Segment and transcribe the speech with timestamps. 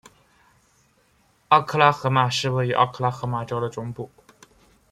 [1.49, 4.09] 奥克拉荷马市位于奥克拉荷马州的中部。